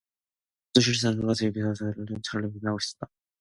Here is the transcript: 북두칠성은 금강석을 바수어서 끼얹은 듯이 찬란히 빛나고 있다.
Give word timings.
북두칠성은 0.73 1.17
금강석을 1.19 1.53
바수어서 1.53 1.83
끼얹은 1.93 2.05
듯이 2.07 2.21
찬란히 2.23 2.51
빛나고 2.53 2.79
있다. 2.81 3.07